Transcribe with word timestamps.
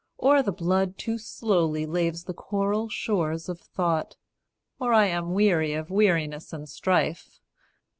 Or 0.17 0.41
the 0.41 0.51
blood 0.51 0.97
Too 0.97 1.19
slowly 1.19 1.85
laves 1.85 2.23
the 2.23 2.33
coral 2.33 2.89
shores 2.89 3.47
of 3.47 3.59
thought, 3.61 4.15
Or 4.79 4.95
I 4.95 5.05
am 5.05 5.35
weary 5.35 5.73
of 5.75 5.91
weariness 5.91 6.51
and 6.53 6.67
strife. 6.67 7.39